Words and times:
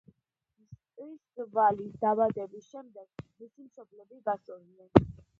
მსტისლავის 1.09 1.99
დაბადების 2.05 2.69
შემდეგ 2.69 3.25
მისი 3.43 3.67
მშობლები 3.67 4.19
გაშორდნენ. 4.31 5.07